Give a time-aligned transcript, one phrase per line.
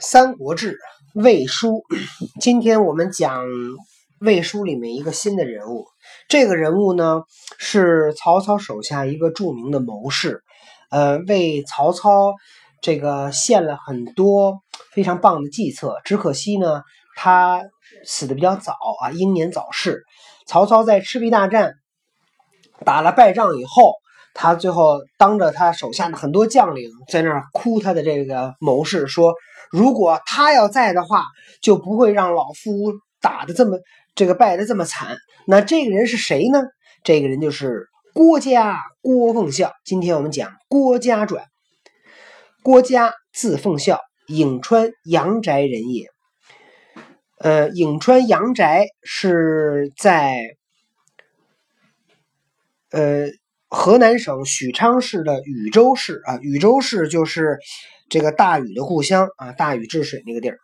[0.00, 0.78] 三国志》
[1.22, 1.82] 魏书，
[2.40, 3.44] 今天我们讲
[4.20, 5.86] 魏书里面一个新的人物。
[6.28, 7.22] 这个人物呢
[7.58, 10.42] 是曹操手下一个著名的谋士，
[10.90, 12.34] 呃，为曹操
[12.82, 14.60] 这个献了很多
[14.92, 16.00] 非常棒的计策。
[16.04, 16.82] 只可惜呢，
[17.16, 17.62] 他
[18.04, 18.72] 死的比较早
[19.02, 20.02] 啊，英年早逝。
[20.46, 21.74] 曹操在赤壁大战
[22.84, 23.94] 打了败仗以后。
[24.36, 29.32] 他最后当着他手下的很多将领在那儿哭，他的这个谋士说
[29.70, 31.24] ：“如果他要在的话，
[31.60, 33.78] 就不会让老夫打的这么
[34.14, 36.60] 这个败的这么惨。”那这个人是谁呢？
[37.02, 39.72] 这个人就是郭嘉，郭奉孝。
[39.84, 41.44] 今天我们讲郭嘉传。
[42.62, 46.06] 郭嘉字奉孝，颍川阳翟人也。
[47.38, 48.64] 呃，颍川阳翟
[49.02, 50.56] 是在
[52.90, 53.28] 呃。
[53.68, 57.58] 河南省许昌市的禹州市啊，禹州市就是
[58.08, 60.58] 这个大禹的故乡啊，大禹治水那个地儿。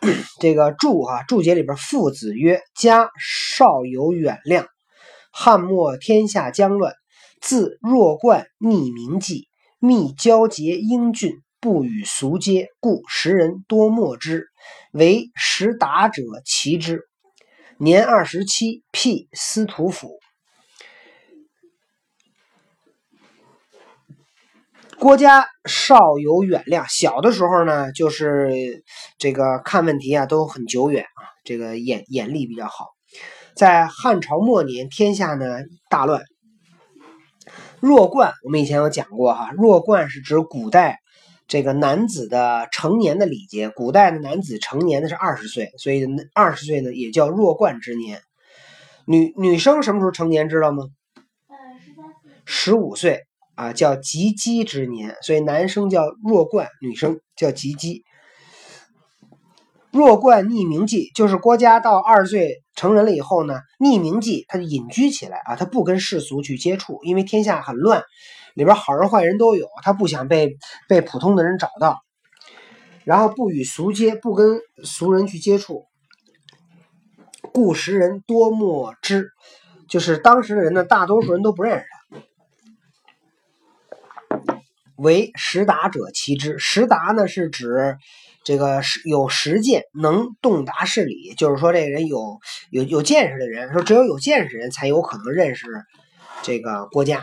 [0.40, 4.66] 这个注啊，注解里边，父子曰：家少有远量，
[5.32, 6.94] 汉末天下将乱，
[7.40, 14.46] 自弱冠匿名记，密交结英俊，不与俗接，故时人多莫之。
[14.92, 17.02] 为识达者奇之。
[17.76, 20.18] 年二十七，辟司徒府。
[25.00, 28.82] 郭嘉少有远量，小的时候呢，就是
[29.16, 32.88] 这个看问题啊都很久远啊，这个眼眼力比较好。
[33.54, 36.22] 在汉朝末年，天下呢大乱，
[37.78, 40.98] 弱冠我们以前有讲过哈，弱冠是指古代
[41.46, 48.20] 这个男子的成年的礼节，古代的男子成年的是二十岁，所以二十岁呢也叫弱冠之年。
[49.06, 50.82] 女女生什么时候成年知道吗？
[52.44, 53.27] 十五岁。
[53.58, 58.04] 啊，叫及笄之年，所以男生叫弱冠，女生叫及笄。
[59.90, 68.04] 弱冠匿名记，就是郭嘉到二十岁成人了以后呢，匿名记，他就隐居起来啊，他不跟世俗去接触，因为天下很乱，
[68.54, 70.56] 里边好人坏人都有，他不想被
[70.88, 71.98] 被普通的人找到，
[73.02, 75.86] 然后不与俗接，不跟俗人去接触，
[77.52, 79.30] 故时人多莫知，
[79.88, 81.97] 就是当时的人呢，大多数人都不认识他。
[84.98, 87.96] 为识达者其之，识达呢是指
[88.44, 92.38] 这个有实践，能洞达事理，就是说这个人有
[92.70, 95.66] 有有见识的人，说只有有见识的人才有可能认识
[96.42, 97.22] 这个国家。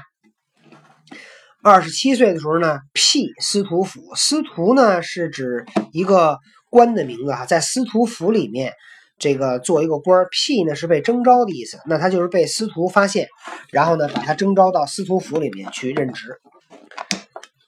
[1.61, 6.37] 二十七岁的时候呢，辟司徒府，司徒呢是指一个
[6.69, 8.71] 官的名字哈，在司徒府里面
[9.17, 13.27] 这个做一个官，辟呢是被征召的意思，那他就是被司徒发现，
[13.71, 16.39] 然后呢把他征召到司徒府里面去任职。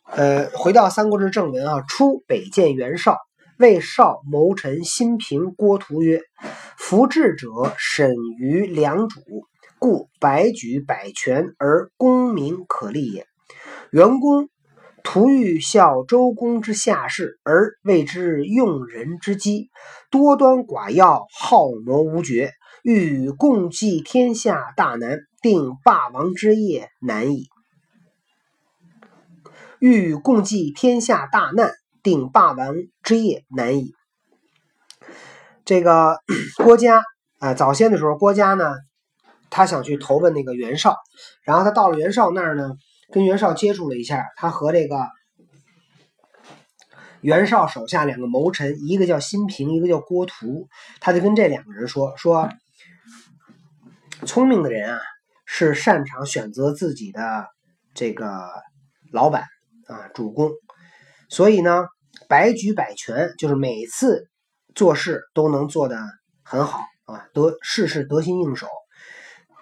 [0.09, 3.17] 呃，回到《三国志》正文啊，初北见袁绍，
[3.59, 6.21] 为绍谋臣新平郭图曰
[6.79, 9.19] ：“夫智者审于良主，
[9.77, 13.27] 故百举百全而功名可立也。
[13.91, 14.49] 袁公
[15.03, 19.69] 图欲效周公之下士，而谓之用人之机，
[20.09, 27.47] 多端寡要，好谋无决，欲与共济天下大难，定霸王之业难矣。”
[29.79, 31.71] 欲共济天下大难，
[32.01, 33.93] 定霸王之业难矣。
[35.65, 36.19] 这个
[36.63, 37.03] 郭嘉
[37.39, 38.73] 啊，早先的时候，郭嘉呢，
[39.49, 40.95] 他想去投奔那个袁绍，
[41.43, 42.71] 然后他到了袁绍那儿呢，
[43.11, 45.07] 跟袁绍接触了一下，他和这个
[47.21, 50.67] 袁绍手下两个谋臣，一个叫辛平，一个叫郭图，
[50.99, 52.49] 他就跟这两个人说说，
[54.25, 54.99] 聪明的人啊，
[55.45, 57.47] 是擅长选择自己的
[57.93, 58.49] 这个
[59.11, 59.43] 老板。
[59.87, 60.51] 啊，主公，
[61.29, 61.85] 所以呢，
[62.27, 64.27] 百举百全，就是每次
[64.75, 65.97] 做事都能做得
[66.43, 68.67] 很好啊，得事事得心应手。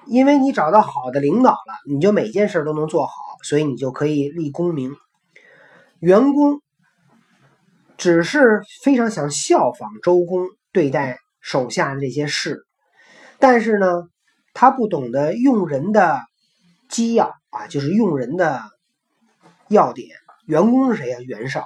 [0.08, 3.14] 因为你找到好的领导了，你就每件事都能做好，
[3.44, 4.96] 所以你就可以立功名。
[6.00, 6.60] 员工
[7.98, 12.66] 只是非常想效仿周公对待手下的这些事，
[13.38, 14.04] 但是呢，
[14.54, 16.20] 他不懂得用人的
[16.90, 18.62] 机要啊，就是用人的。
[19.70, 20.10] 要点，
[20.46, 21.18] 员工是谁呀？
[21.26, 21.66] 袁绍，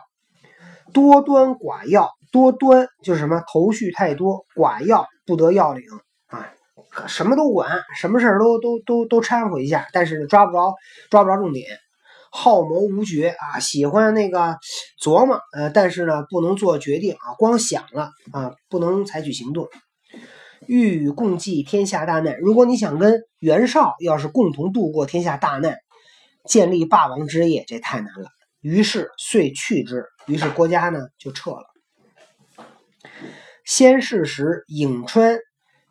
[0.93, 3.43] 多端寡要，多端就是什么？
[3.51, 5.83] 头绪太多，寡要不得要领
[6.27, 6.47] 啊，
[7.07, 10.75] 什么都管，什么事儿都都都都掺和一下，但是抓不着，
[11.09, 11.67] 抓不着重点。
[12.31, 14.57] 好谋无决啊，喜欢那个
[15.01, 19.67] 琢磨，呃，但是呢，不能做决定啊，光想了啊，不能采取行动。
[20.67, 25.77] 欲与共济天下大难，如果你想跟袁绍要是共同度过天下大难。
[26.45, 28.29] 建立霸王之业，这太难了。
[28.61, 30.05] 于是遂去之。
[30.27, 31.65] 于是郭嘉呢就撤了。
[33.65, 35.37] 先是时，颍川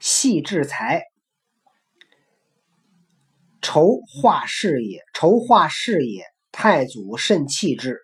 [0.01, 1.05] 系制才，
[3.63, 5.03] 筹划事也。
[5.15, 7.99] 筹划事也，太祖甚弃之。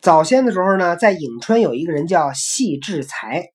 [0.00, 3.50] 早先的时候呢，在颍川有一个人叫系制才，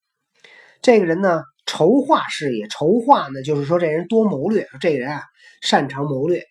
[0.82, 5.24] 这个人呢筹划事业，筹划呢就是说这人多谋略，说这个人啊
[5.66, 6.44] 擅长谋略。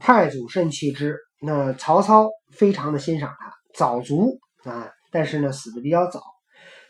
[0.00, 6.22] 太祖甚弃之，那曹操非常的欣赏他，早卒啊，但是呢死的比较早。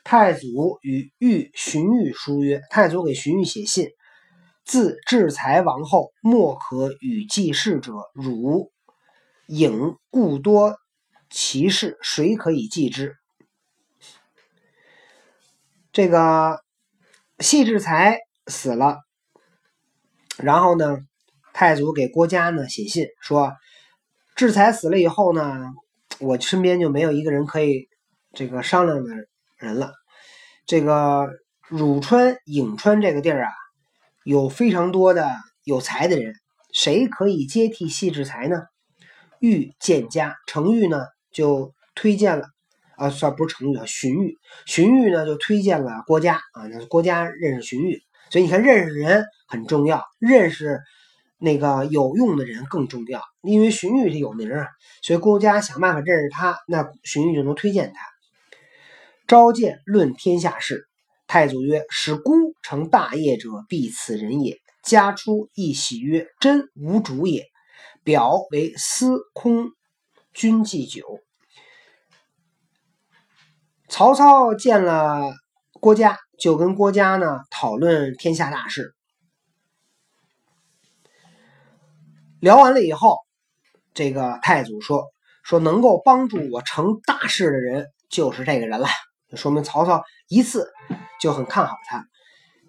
[0.05, 3.89] 太祖与玉荀彧书曰：“太祖给荀彧写信，
[4.65, 7.93] 自制才王后，莫可与继世者。
[8.15, 8.73] 汝
[9.49, 10.77] 颍故多
[11.31, 13.17] 其事，谁可以继之？”
[15.93, 16.61] 这个
[17.39, 18.99] 系志才死了，
[20.39, 20.99] 然后呢，
[21.53, 23.53] 太祖给郭嘉呢写信说
[24.37, 25.59] ：“制才死了以后呢，
[26.21, 27.89] 我身边就没有一个人可以
[28.33, 29.11] 这个商量的。”
[29.63, 29.93] 人了，
[30.67, 31.29] 这个
[31.69, 33.53] 汝川、颍川这个地儿啊，
[34.25, 36.35] 有非常多的有才的人，
[36.73, 38.57] 谁可以接替系制才呢？
[39.39, 42.49] 欲见家，程昱呢就推荐了
[42.97, 44.35] 啊，算不是程昱啊，荀彧，
[44.67, 48.01] 荀彧呢就推荐了郭嘉啊，那郭嘉认识荀彧，
[48.31, 50.81] 所以你看认识人很重要，认识
[51.43, 54.69] 那个有用的人更重要，因为荀彧是有名啊，
[55.03, 58.01] 所以郭嘉想办法认识他，那荀彧就能推荐他。
[59.27, 60.87] 召见论天下事，
[61.27, 67.47] 太祖曰：“使孤成大业者，必此人也。”家出亦喜曰：“真无主也。”
[68.05, 69.71] 表为司空
[70.33, 71.21] 军祭酒。
[73.89, 75.33] 曹操见了
[75.81, 78.95] 郭嘉，就跟郭嘉呢讨论天下大事。
[82.43, 83.21] 聊完了以后，
[83.95, 85.13] 这个太祖说
[85.45, 88.89] ：“说能够帮助我成大事的人，就是这个人了。”
[89.37, 90.73] 说明曹操一次
[91.21, 92.05] 就很看好他，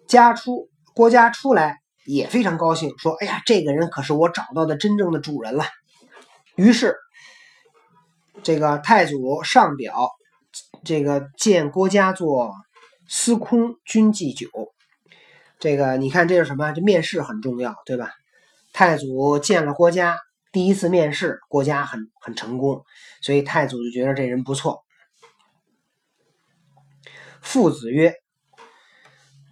[0.08, 5.66] 家出郭嘉出来也非常高兴，说：“哎呀，这个人可是我找到的真正的主人了。”
[6.56, 6.96] 于是，
[8.44, 10.12] 这个太祖上表，
[10.86, 12.54] 这个见郭嘉做
[13.08, 14.50] 司空军祭酒。
[15.58, 16.72] 这个你看，这是什么？
[16.74, 18.12] 这面试很重要，对吧？
[18.74, 20.18] 太祖见了郭嘉，
[20.52, 22.84] 第一次面试，郭嘉很很成功，
[23.22, 24.84] 所以太祖就觉得这人不错。
[27.40, 28.16] 父子曰：“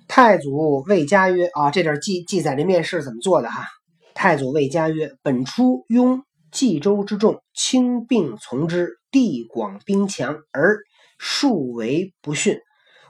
[0.10, 3.68] 太祖谓家曰啊，这点记记载这面试怎么做的哈？
[4.16, 10.80] 太祖谓家曰：本初拥冀州之众，轻并从之，地广兵强，而
[11.20, 12.60] 数为不逊。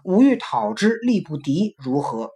[0.04, 2.32] 吾欲讨之，力不敌，如何？”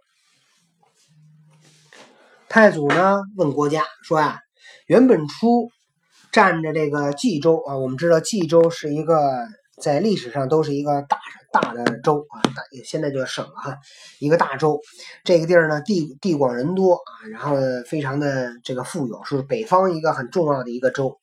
[2.56, 4.38] 太祖呢问郭嘉说啊，
[4.86, 5.68] 原本初
[6.32, 9.46] 占着这个冀州啊，我们知道冀州是一个。
[9.78, 11.18] 在历史上都是一个大
[11.52, 13.76] 大的州啊，大现在就省了哈，
[14.20, 14.80] 一个大州。
[15.22, 21.18] 这个地儿呢，地地广人多啊，然后非常的这个富有，是北方一个很重要的一个州。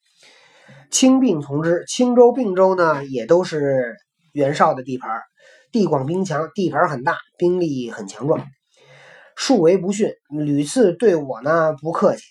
[0.91, 3.95] 轻并从之，青州、并州呢也都是
[4.33, 5.09] 袁绍的地盘，
[5.71, 8.45] 地广兵强，地盘很大，兵力很强壮。
[9.35, 12.23] 数为不逊，屡次对我呢不客气，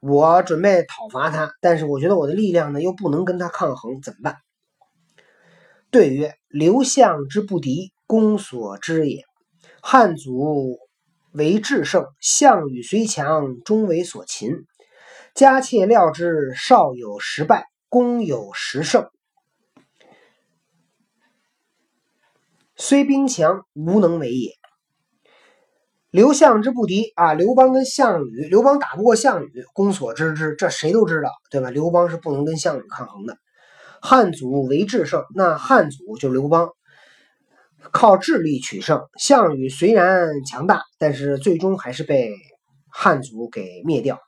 [0.00, 4.36] 我准备讨伐他，但是我觉得我的力量呢又不能跟他抗衡，怎么办？
[5.90, 9.24] 对曰：“刘项之不敌，公所知也。
[9.82, 10.78] 汉祖
[11.32, 14.52] 为至胜，项羽虽强，终为所擒。
[15.34, 19.08] 家妾料之，少有十败，公有十胜。
[22.76, 24.59] 虽兵强，无能为也。
[26.10, 27.34] 刘项之不敌啊！
[27.34, 31.70] 刘邦跟项羽，刘邦打不过项羽，公所知之，这谁都知道，对吧？
[31.70, 33.38] 刘邦是不能跟项羽抗衡的。”
[34.02, 36.70] 汉祖为智胜，那汉祖就刘邦，
[37.92, 39.02] 靠智力取胜。
[39.20, 42.32] 项羽虽然强大，但是最终还是被
[42.88, 44.18] 汉祖给灭掉。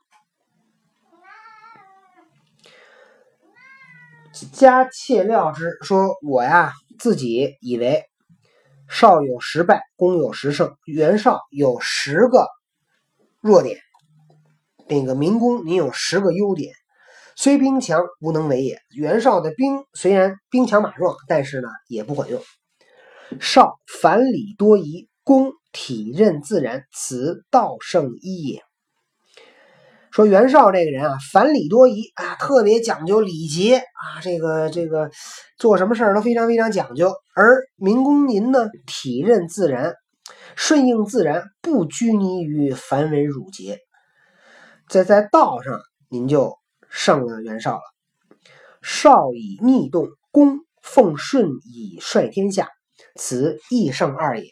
[4.52, 8.04] 家窃料之，说我呀自己以为
[8.94, 10.76] 少有十败，公有十胜。
[10.84, 12.46] 袁绍有十个
[13.40, 13.80] 弱点，
[14.86, 16.74] 那个明公你有十个优点。
[17.34, 18.82] 虽兵强，无能为也。
[18.94, 22.42] 袁绍的兵虽然兵强马壮，但是呢也不管用。
[23.40, 28.62] 少反礼多疑，公体任自然，此道胜一也。
[30.12, 35.10] 说袁绍这个人啊，反礼多疑啊，特别讲究礼节啊，这个这个
[35.58, 37.12] 做什么事儿都非常非常讲究。
[37.34, 39.94] 而明公您呢，体任自然，
[40.54, 43.78] 顺应自然，不拘泥于繁文缛节，
[44.88, 46.56] 在在道上您就。
[46.94, 47.80] 胜了袁绍了。
[48.82, 52.68] 绍以逆动，公奉顺以率天下，
[53.16, 54.44] 此亦胜二也。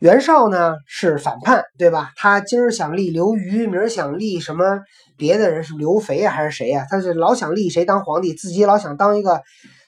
[0.00, 2.10] 袁绍呢是反叛，对吧？
[2.16, 4.80] 他今儿想立刘虞，明儿想立什么
[5.18, 6.86] 别的人，是刘肥啊还是谁呀？
[6.88, 9.42] 他是老想立谁当皇帝，自己老想当一个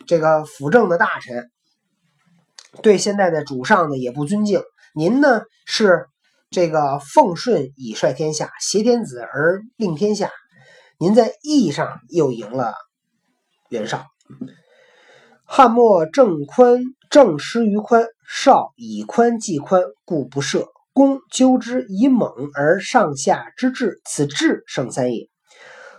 [0.07, 1.51] 这个辅政的大臣，
[2.83, 4.63] 对现在的主上呢也不尊敬。
[4.95, 6.05] 您呢是
[6.51, 10.31] 这个奉顺以率天下，挟天子而令天下，
[10.99, 12.75] 您在义上又赢了
[13.71, 14.05] 袁绍。
[15.47, 20.65] 汉末郑宽郑失于宽，绍以宽济宽，故不赦。
[20.95, 25.29] 公纠之以猛而上下之治，此治胜三也。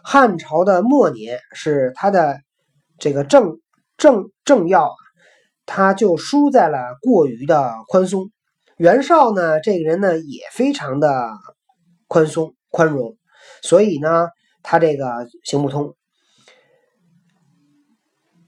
[0.04, 2.42] 汉朝的末年是他的
[2.98, 3.60] 这个政
[3.98, 4.96] 政政要，
[5.68, 8.32] 他就输在了过于的宽松。
[8.78, 11.30] 袁绍呢，这个人呢也非常的
[12.08, 13.16] 宽松宽容，
[13.62, 14.30] 所以呢，
[14.64, 15.96] 他这个行不通。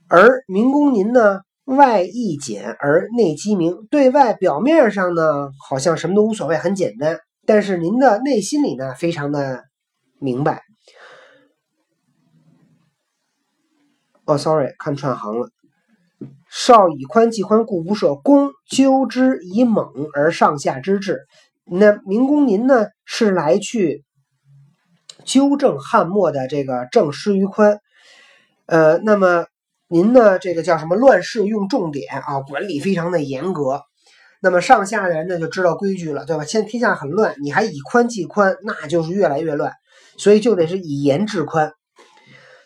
[0.08, 9.64] 而明公您呢，外易简而内机明，对外表面上呢，好像什么都无所谓，很简单，但是您的内心里呢，非常的
[10.20, 10.62] 明白。
[14.24, 15.50] 哦，sorry，看串行了。
[16.48, 18.20] 少以宽济宽，故不赦。
[18.22, 21.26] 公纠之以猛而上下之治。
[21.64, 24.04] 那明公您呢，是来去
[25.24, 27.80] 纠正汉末的这个政失于宽。
[28.66, 29.46] 呃，那么。
[29.88, 30.38] 您呢？
[30.40, 30.96] 这个叫什么？
[30.96, 33.82] 乱世用重典啊，管理非常的严格。
[34.42, 36.44] 那么上下的人呢，就知道规矩了，对吧？
[36.44, 39.72] 现在天下很乱，你还以宽济宽，那就是越来越乱。
[40.18, 41.72] 所以就得是以严治宽。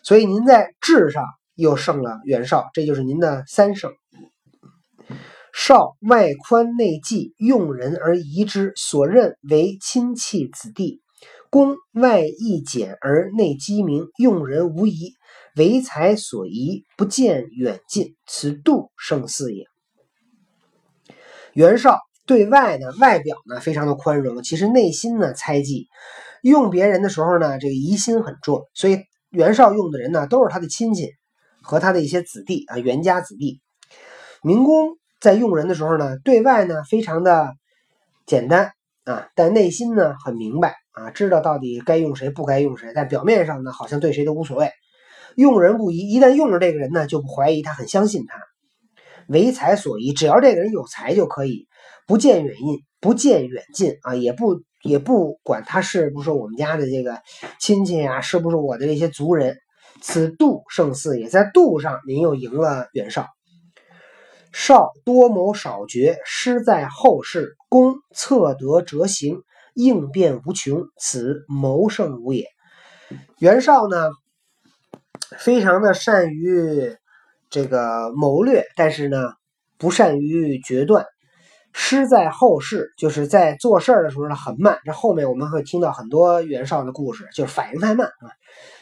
[0.03, 3.91] 所以您在治上又胜了袁绍，这就是您的三胜。
[5.53, 11.01] 绍外宽内济，用人而疑之，所任为亲戚子弟；
[11.51, 15.13] 公外易简而内机明，用人无疑。
[15.55, 19.65] 唯才所宜，不见远近，此度胜四也。
[21.53, 25.89] 袁绍对外呢，外表呢非常的宽容，其实内心呢猜忌，
[26.41, 31.09] 用别人的时候呢，这个疑心很重，所以袁绍用的人呢都是他的亲戚
[31.61, 33.59] 和他的一些子弟啊，袁家子弟。
[34.41, 37.53] 明公在用人的时候呢，对外呢非常的
[38.25, 38.71] 简单
[39.03, 44.71] 啊，但内心呢很明白啊，知道到底该用谁，不该用谁，但表面上呢好像对谁都无所谓。
[45.35, 48.39] 用人不疑，一旦用了这个人呢，就不怀疑他，很相信他。
[49.27, 51.67] 唯才所宜，只要这个人有才就可以，
[52.07, 57.21] 不见远近，不见远近啊，也不也不管他是不是我们家的这个
[57.59, 59.57] 亲戚啊，是不是我的这些族人。
[60.01, 63.27] 此度胜似也，在度上您又赢了袁绍。
[64.51, 69.43] 绍多谋少决，失在后世；公策得折行，
[69.75, 72.47] 应变无穷，此谋胜无也。
[73.37, 74.09] 袁绍呢？
[75.39, 76.95] 非常的善于
[77.49, 79.33] 这个谋略，但是呢，
[79.77, 81.05] 不善于决断，
[81.73, 84.79] 失在后世，就是在做事的时候呢很慢。
[84.85, 88.29] 这后面我们会听到很多袁绍的故事，就是反应太慢啊。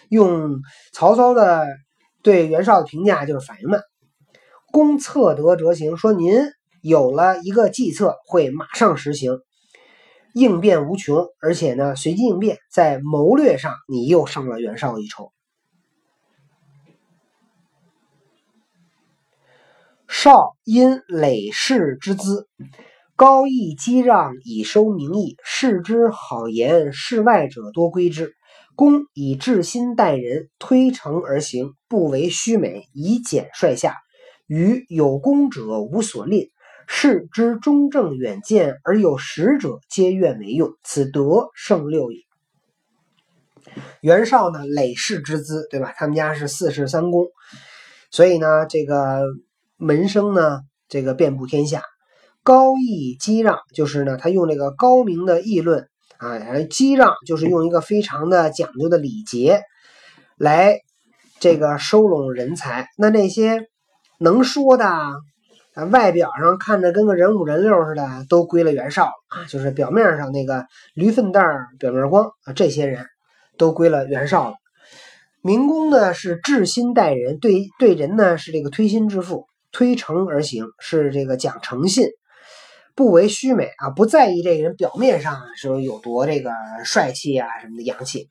[0.09, 1.65] 用曹操的
[2.23, 3.81] 对袁绍的评价就是反应慢。
[4.71, 6.43] 公策得则行，说您
[6.81, 9.39] 有了一个计策，会马上实行，
[10.33, 15.31] 应变无穷，而且呢随机应变，在谋略上你又胜了袁绍一筹。
[20.11, 22.47] 少因累世之资，
[23.15, 28.33] 高义激让以收名义，世之好言，世外者多归之。
[28.75, 33.97] 公以至心待人，推诚而行，不为虚美，以简率下。
[34.47, 36.47] 与有功者无所吝，
[36.87, 42.17] 世之中正远见而有识者，皆愿为用，此德胜六也。
[44.01, 45.93] 袁绍呢，累世之资，对吧？
[45.95, 47.27] 他们家是四世三公，
[48.09, 49.21] 所以呢，这个。
[49.79, 50.59] 门生呢，
[50.89, 51.81] 这个遍布天下。
[52.43, 56.37] 高义激让，就是呢，他用这个高明的议论啊，
[56.69, 59.61] 激让就是用一个非常的讲究的礼节
[60.37, 60.79] 来
[61.39, 62.87] 这个收拢人才。
[62.97, 63.67] 那那些
[64.19, 73.05] 能说的啊，外表上看着跟个人五人六似的，都归了袁绍啊，就是表面上那个驴粪蛋儿表面光啊，这些人
[73.57, 74.55] 都归了袁绍了。
[75.41, 79.48] 明公呢是至心待人，对对人呢是这个推心置腹。
[79.71, 82.07] 推诚而行是这个讲诚信，
[82.95, 86.51] 不为虚美啊，不在意这个人表面上是有多这个
[86.83, 88.29] 帅气啊什么的洋气，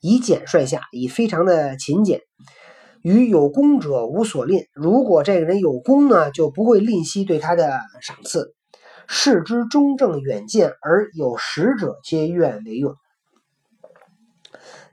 [0.00, 2.22] 以简率下，以非常的勤俭，
[3.02, 4.64] 与有功者无所吝。
[4.72, 8.54] 如果这个人有功呢，就不会吝惜对他的赏赐。
[9.10, 12.94] 视之中正远见而有识者，皆愿为用。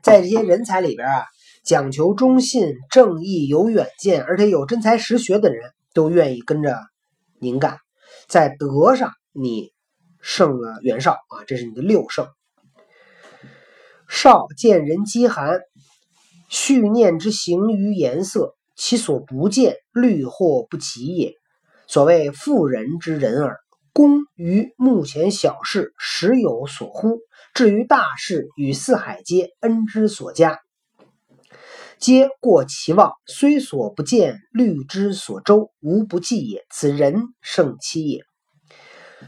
[0.02, 1.24] 在这些人才里边啊，
[1.64, 6.78] 讲求忠信、正义、有远见，而且有真才实学的人，都愿意跟着
[7.40, 7.78] 您干。
[8.28, 9.72] 在德上，你
[10.20, 12.28] 胜了袁绍啊，这是你的六胜。
[14.06, 15.60] 绍见人饥寒，
[16.50, 21.32] 蓄念之行于颜色，其所不见，虑或不及也。
[21.88, 23.56] 所谓妇人之仁耳。
[23.94, 27.20] 公于目前小事，时有所忽；
[27.54, 30.60] 至于大事，与四海皆恩之所加，
[31.98, 33.12] 皆过其望。
[33.26, 36.64] 虽所不见，虑之所周，无不计也。
[36.70, 38.22] 此人胜其也。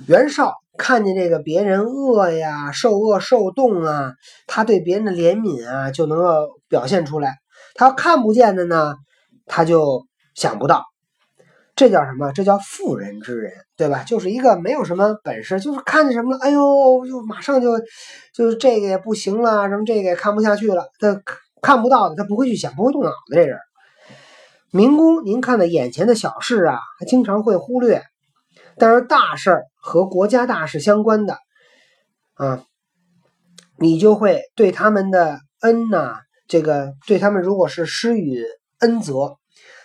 [0.07, 4.13] 袁绍看见这个别人饿呀、受饿受冻啊，
[4.47, 7.37] 他对别人的怜悯啊，就能够表现出来。
[7.75, 8.95] 他看不见的呢，
[9.47, 10.85] 他就想不到。
[11.75, 12.33] 这叫什么？
[12.33, 14.03] 这叫妇人之仁，对吧？
[14.03, 17.79] 就是一个没有什么本事，就是看见什么了，哎呦，就马上就，
[18.35, 21.23] 就是这个也不行了，什么这个也看不下去了，他
[21.63, 23.35] 看不到的，他不会去想，不会动脑子。
[23.35, 23.59] 这人，
[24.71, 28.03] 民工，您看的眼前的小事啊，他经常会忽略，
[28.77, 31.39] 但是大事和国家大事相关的
[32.35, 32.65] 啊，
[33.79, 38.45] 你就会对他们的恩呐，这个对他们如果是施予
[38.79, 39.37] 恩泽。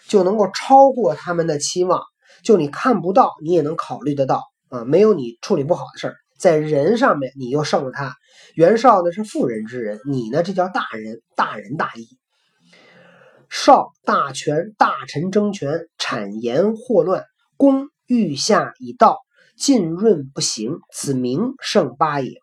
[0.06, 2.02] 就能够超过他们的期望，
[2.44, 8.14] 就你看不到，你也能考虑得到啊，没有你处理不好的事儿，在人上面你又胜了他。
[8.54, 12.08] 袁绍呢是妇人之仁，你呢这叫大人，大仁大义。
[13.50, 17.26] 绍大权，大臣争权，谗言祸乱，
[17.58, 19.20] 公欲下以道，
[19.56, 22.42] 浸润不行，此名胜八也。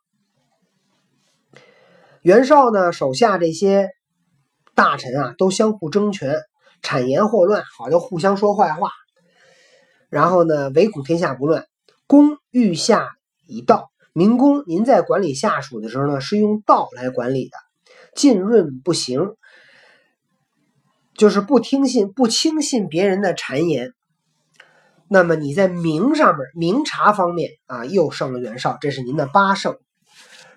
[2.23, 3.90] 袁绍呢手下这些
[4.75, 6.40] 大臣啊，都相互争权。
[6.83, 8.90] 谗言祸乱，好就互相说坏话，
[10.09, 11.67] 然后呢，唯恐天下不乱。
[12.07, 13.11] 公欲下
[13.47, 17.57] 以道，民工，您在管理下属的时候呢，是用道来管理的。
[18.14, 19.37] 浸润不行，
[21.14, 23.93] 就是不听信、不轻信别人的谗言。
[25.09, 29.77] 那么你在明上面、明察方面啊，又胜了袁绍，这是您的八胜。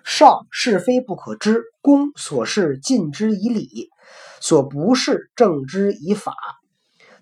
[0.02, 3.88] 绍是非不可知，公所事尽之以理。
[4.40, 6.34] 所不是正之以法，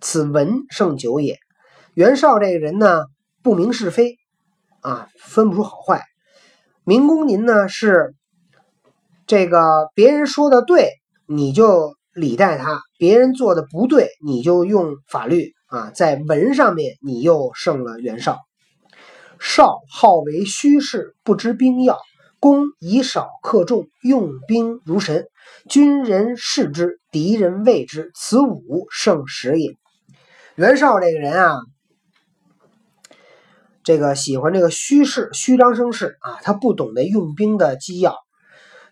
[0.01, 1.39] 此文胜久也。
[1.95, 3.05] 袁绍这个人呢，
[3.43, 4.17] 不明是非
[4.81, 6.03] 啊，分不出好坏。
[6.85, 8.15] 明公您呢是
[9.29, 10.91] 这个别人说的对，
[11.27, 18.39] 你就礼待他；别人做的不对，你就用法律啊，在文上面你又胜了袁绍。
[19.39, 21.99] 绍好为虚事，不知兵要。
[22.41, 25.29] 攻以少克众，用兵如神，
[25.69, 29.77] 军人视之，敌人畏之，此五胜十也。
[30.57, 31.61] 袁绍这个人啊，
[33.85, 38.17] 这个喜欢这个虚势，虚张声势啊，他不懂得用兵的机要。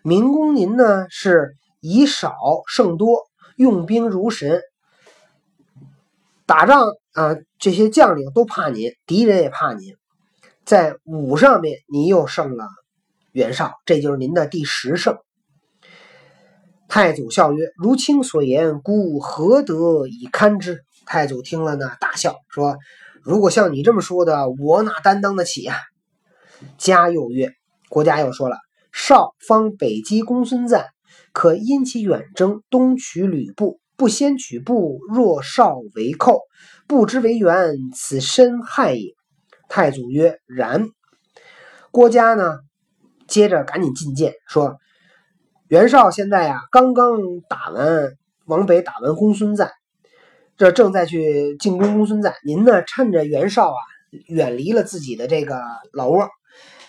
[0.03, 2.33] 明公您呢，是以少
[2.67, 3.23] 胜多，
[3.55, 4.61] 用兵如神，
[6.45, 9.95] 打仗啊，这些将领都怕您，敌人也怕您，
[10.65, 12.67] 在武上面你又胜了。
[13.31, 15.17] 袁绍，这就是您的第十胜。
[16.89, 22.77] 太祖笑曰：“如卿所言，孤何得以堪之？”太祖听了呢，大笑说
[23.23, 25.77] ：“如果像你这么说的，我哪担当得起呀？”
[26.77, 27.51] 嘉又曰
[27.89, 28.57] ：“国家又说了，
[28.91, 30.85] 绍方北击公孙瓒，
[31.31, 33.79] 可因其远征，东取吕布。
[33.97, 36.41] 不先取布，若绍为寇，
[36.87, 39.13] 不知为援，此深害也。”
[39.69, 40.87] 太祖曰：“然。”
[41.91, 42.59] 郭嘉呢？
[43.27, 44.77] 接着赶紧进谏说
[45.69, 48.11] ：“袁绍现在呀，刚刚打完
[48.45, 49.71] 往北打完公孙瓒，
[50.61, 52.35] 这正在去进攻公孙瓒。
[52.45, 53.77] 您呢，趁着袁绍啊
[54.27, 55.59] 远离了自己的这个
[55.91, 56.29] 老窝，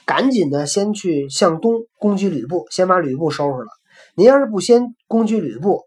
[0.05, 3.69] 赶紧的先去向东攻击吕布，先把吕布收拾了。
[4.15, 5.85] 您要是不先攻击吕布，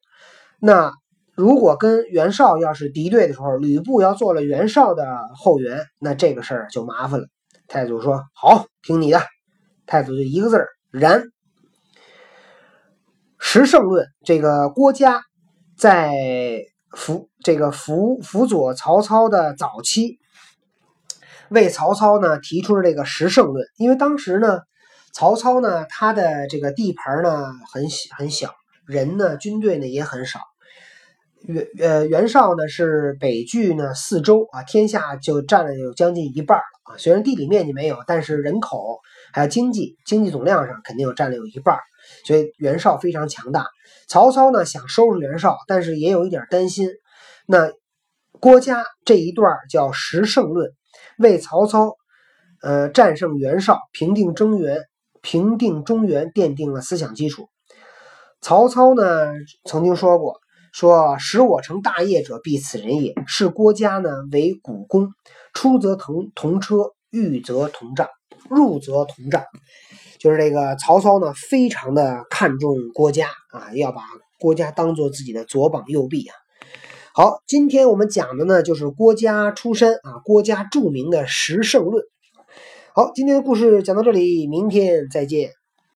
[0.60, 0.94] 那
[1.36, 7.28] 如果跟袁绍要是敌对的时候，吕布要做了袁绍的后援，那这个事儿就麻烦了。”
[7.70, 9.22] 太祖说：“好，听你的。”
[9.86, 11.26] 太祖就一个字儿然。
[13.38, 15.22] 十胜论，这个郭嘉
[15.78, 20.18] 在辅这个辅辅佐曹操的早期，
[21.50, 23.68] 为曹操呢提出了这个十胜论。
[23.78, 24.62] 因为当时呢，
[25.14, 27.84] 曹操呢他的这个地盘呢很
[28.18, 28.56] 很小，
[28.88, 30.40] 人呢军队呢也很少。
[31.48, 36.98] 袁呃袁绍呢是北据呢四周啊，天下就占了有将近一半了啊。
[36.98, 39.00] 虽然地理面积没有，但是人口。
[39.34, 41.78] 还有经济，经济总量上肯定有占了有一半，
[42.26, 43.68] 所以袁绍非常强大。
[44.08, 46.88] 曹操呢想收拾袁绍，但是也有一点担心。
[47.46, 47.70] 那
[48.40, 50.72] 郭嘉这一段叫十胜论，
[51.18, 51.98] 为曹操
[52.62, 54.84] 呃战胜袁绍、平定中原、
[55.22, 57.50] 平定中原奠定了思想基础。
[58.40, 59.34] 曹操呢
[59.66, 60.40] 曾经说过，
[60.76, 63.14] 说使我成大业者，必此人也。
[63.28, 65.12] 是郭嘉呢为股肱，
[65.54, 68.10] 出则同同车，遇则同帐，
[68.50, 69.46] 入则同帐。
[70.20, 74.02] 就是这个曹操呢，非常的看重郭嘉啊，要把
[74.38, 76.36] 郭嘉当做自己的左膀右臂啊。
[77.14, 82.04] 好，今天我们讲的呢，就是郭嘉出身啊，郭嘉著名的十胜论。
[82.94, 85.52] 好，今天的故事讲到这里，明天再见。